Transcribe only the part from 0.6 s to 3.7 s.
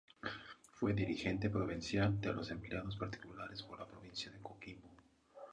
Fue dirigente provincial de los Empleados Particulares